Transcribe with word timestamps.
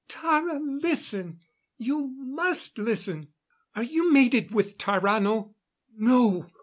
"Tara, 0.07 0.59
listen 0.59 1.41
you 1.77 2.07
must 2.07 2.79
listen! 2.79 3.33
Are 3.75 3.83
you 3.83 4.11
mated 4.11 4.49
with 4.51 4.79
Tarrano?" 4.79 5.53
"No! 5.95 6.49